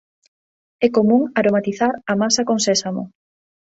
[0.85, 3.03] É común aromatizar a masa con sésamo.